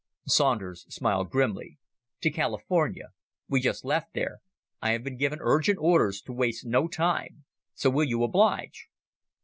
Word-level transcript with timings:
Saunders 0.25 0.87
smiled 0.89 1.29
grimly. 1.29 1.77
"To 2.21 2.31
California. 2.31 3.09
We 3.47 3.61
just 3.61 3.85
left 3.85 4.15
there. 4.15 4.39
I 4.81 4.93
have 4.93 5.03
been 5.03 5.15
given 5.15 5.37
urgent 5.39 5.77
orders 5.79 6.23
to 6.23 6.33
waste 6.33 6.65
no 6.65 6.87
time. 6.87 7.43
So 7.75 7.91
will 7.91 8.05
you 8.05 8.23
oblige?" 8.23 8.87